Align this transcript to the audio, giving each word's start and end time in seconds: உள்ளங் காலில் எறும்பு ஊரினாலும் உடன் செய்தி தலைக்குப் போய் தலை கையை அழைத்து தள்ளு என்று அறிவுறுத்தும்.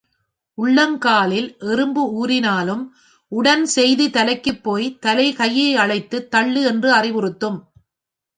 உள்ளங் 0.57 0.97
காலில் 0.97 1.49
எறும்பு 1.59 2.03
ஊரினாலும் 2.21 2.81
உடன் 3.31 3.65
செய்தி 3.65 4.09
தலைக்குப் 4.09 4.63
போய் 4.63 4.97
தலை 4.99 5.33
கையை 5.33 5.75
அழைத்து 5.75 6.27
தள்ளு 6.27 6.63
என்று 6.63 6.89
அறிவுறுத்தும். 6.93 7.59